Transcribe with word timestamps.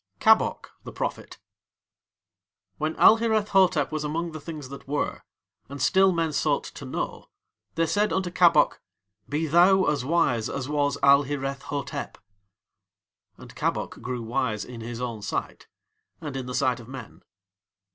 KABOK 0.19 0.71
THE 0.83 0.91
PROPHET 0.91 1.37
When 2.79 2.95
Alhireth 2.95 3.49
Hotep 3.49 3.91
was 3.91 4.03
among 4.03 4.31
the 4.31 4.41
Things 4.41 4.69
that 4.69 4.87
Were, 4.87 5.21
and 5.69 5.79
still 5.79 6.11
men 6.11 6.33
sought 6.33 6.63
to 6.63 6.85
know, 6.85 7.29
they 7.75 7.85
said 7.85 8.11
unto 8.11 8.31
Kabok: 8.31 8.81
"Be 9.29 9.45
thou 9.45 9.83
as 9.85 10.03
wise 10.03 10.49
as 10.49 10.67
was 10.67 10.97
Alhireth 11.03 11.61
Hotep." 11.65 12.17
And 13.37 13.55
Kabok 13.55 14.01
grew 14.01 14.23
wise 14.23 14.65
in 14.65 14.81
his 14.81 14.99
own 14.99 15.21
sight 15.21 15.67
and 16.19 16.35
in 16.35 16.47
the 16.47 16.55
sight 16.55 16.79
of 16.79 16.87
men. 16.87 17.21